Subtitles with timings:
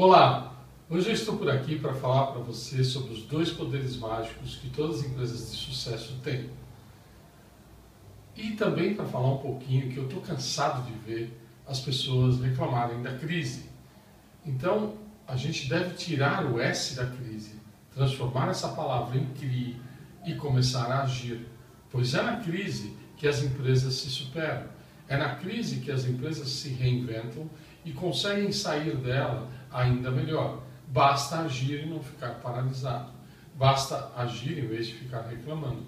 [0.00, 0.54] Olá,
[0.88, 4.70] hoje eu estou por aqui para falar para você sobre os dois poderes mágicos que
[4.70, 6.50] todas as empresas de sucesso têm.
[8.36, 13.02] E também para falar um pouquinho que eu estou cansado de ver as pessoas reclamarem
[13.02, 13.70] da crise.
[14.46, 14.94] Então,
[15.26, 17.60] a gente deve tirar o S da crise,
[17.92, 19.82] transformar essa palavra em CRI
[20.24, 21.44] e começar a agir,
[21.90, 24.68] pois é na crise que as empresas se superam,
[25.08, 27.50] é na crise que as empresas se reinventam
[27.84, 30.62] e conseguem sair dela ainda melhor.
[30.88, 33.12] Basta agir e não ficar paralisado.
[33.54, 35.84] Basta agir em vez de ficar reclamando.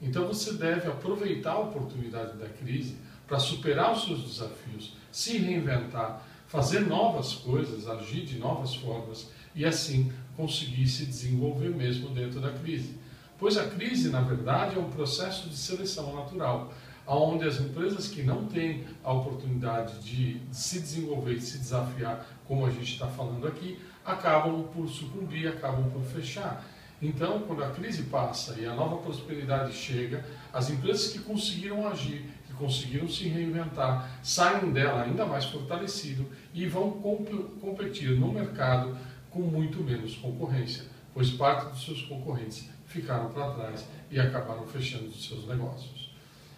[0.00, 2.96] Então você deve aproveitar a oportunidade da crise
[3.26, 9.64] para superar os seus desafios, se reinventar, fazer novas coisas, agir de novas formas e
[9.64, 12.98] assim conseguir se desenvolver mesmo dentro da crise.
[13.38, 16.72] Pois a crise, na verdade, é um processo de seleção natural
[17.06, 22.66] onde as empresas que não têm a oportunidade de se desenvolver, de se desafiar, como
[22.66, 26.64] a gente está falando aqui, acabam por sucumbir, acabam por fechar.
[27.00, 32.24] Então, quando a crise passa e a nova prosperidade chega, as empresas que conseguiram agir,
[32.46, 37.28] que conseguiram se reinventar, saem dela ainda mais fortalecido e vão comp
[37.60, 38.96] competir no mercado
[39.30, 45.06] com muito menos concorrência, pois parte dos seus concorrentes ficaram para trás e acabaram fechando
[45.06, 46.11] os seus negócios.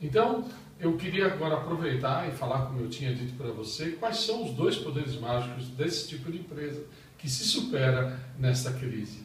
[0.00, 0.44] Então,
[0.78, 4.50] eu queria agora aproveitar e falar, como eu tinha dito para você, quais são os
[4.52, 6.84] dois poderes mágicos desse tipo de empresa
[7.16, 9.24] que se supera nesta crise.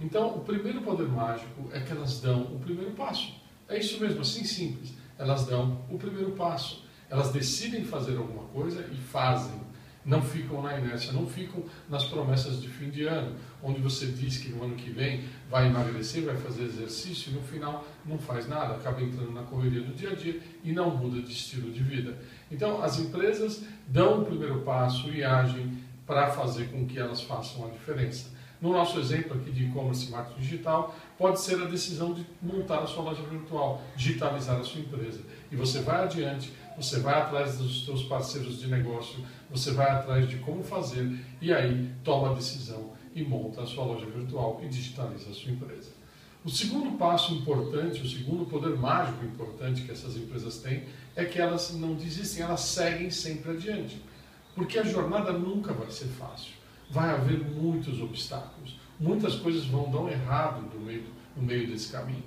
[0.00, 3.34] Então, o primeiro poder mágico é que elas dão o primeiro passo.
[3.68, 4.94] É isso mesmo, assim simples.
[5.18, 6.84] Elas dão o primeiro passo.
[7.10, 9.60] Elas decidem fazer alguma coisa e fazem
[10.04, 14.38] não ficam na inércia, não ficam nas promessas de fim de ano, onde você diz
[14.38, 18.48] que no ano que vem vai emagrecer, vai fazer exercício e no final não faz
[18.48, 21.82] nada, acaba entrando na correria do dia a dia e não muda de estilo de
[21.82, 22.18] vida.
[22.50, 27.66] Então, as empresas dão o primeiro passo e agem para fazer com que elas façam
[27.66, 28.32] a diferença.
[28.62, 32.78] No nosso exemplo aqui de e-commerce e marketing digital, pode ser a decisão de montar
[32.78, 35.20] a sua loja virtual, digitalizar a sua empresa.
[35.50, 40.28] E você vai adiante, você vai atrás dos seus parceiros de negócio, você vai atrás
[40.28, 44.68] de como fazer e aí toma a decisão e monta a sua loja virtual e
[44.68, 45.90] digitaliza a sua empresa.
[46.44, 50.84] O segundo passo importante, o segundo poder mágico importante que essas empresas têm
[51.14, 54.02] é que elas não desistem, elas seguem sempre adiante.
[54.54, 56.62] Porque a jornada nunca vai ser fácil
[56.92, 58.76] vai haver muitos obstáculos.
[59.00, 61.04] Muitas coisas vão dar errado no meio,
[61.34, 62.22] no meio desse caminho.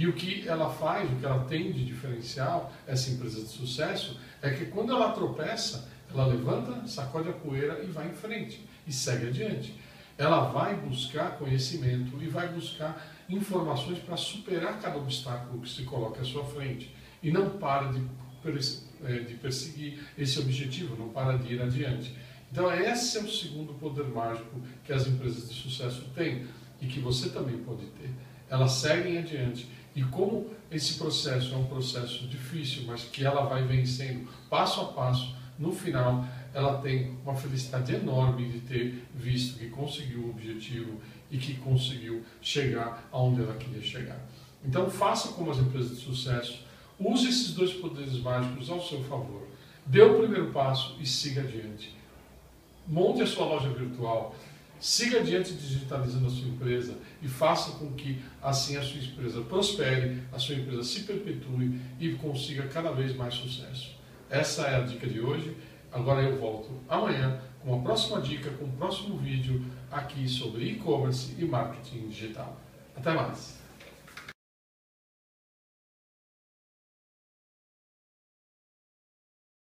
[0.00, 4.18] E o que ela faz, o que ela tem de diferencial, essa empresa de sucesso,
[4.40, 8.92] é que quando ela tropeça, ela levanta, sacode a poeira e vai em frente e
[8.94, 9.78] segue adiante.
[10.16, 16.22] Ela vai buscar conhecimento e vai buscar informações para superar cada obstáculo que se coloca
[16.22, 16.96] à sua frente.
[17.22, 18.02] E não para de,
[19.04, 22.16] eh, de perseguir esse objetivo, não para de ir adiante.
[22.50, 26.46] Então, esse é o segundo poder mágico que as empresas de sucesso têm
[26.80, 28.08] e que você também pode ter.
[28.48, 33.64] Elas seguem adiante e como esse processo é um processo difícil, mas que ela vai
[33.64, 36.24] vencendo passo a passo, no final
[36.54, 41.00] ela tem uma felicidade enorme de ter visto que conseguiu o objetivo
[41.30, 44.18] e que conseguiu chegar aonde ela queria chegar.
[44.64, 46.64] Então faça como as empresas de sucesso,
[46.98, 49.46] use esses dois poderes mágicos ao seu favor.
[49.86, 52.00] Dê o primeiro passo e siga adiante
[52.90, 54.34] monte a sua loja virtual,
[54.80, 60.22] siga adiante digitalizando a sua empresa e faça com que assim a sua empresa prospere,
[60.32, 63.94] a sua empresa se perpetue e consiga cada vez mais sucesso.
[64.28, 65.56] Essa é a dica de hoje.
[65.92, 71.34] Agora eu volto amanhã com a próxima dica, com o próximo vídeo aqui sobre e-commerce
[71.38, 72.58] e marketing digital.
[72.96, 73.59] Até mais!